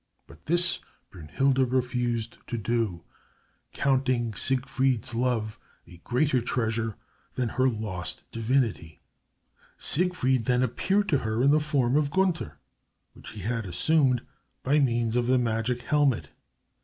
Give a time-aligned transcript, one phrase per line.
[0.25, 0.79] But this
[1.13, 3.03] Brünnhilde refused to do,
[3.71, 6.95] counting Siegfried's love a greater treasure
[7.35, 8.99] than her lost divinity.
[9.77, 12.57] Siegfried then appeared to her in the form of Gunther,
[13.13, 14.23] which he had assumed
[14.63, 16.29] by means of the magic helmet.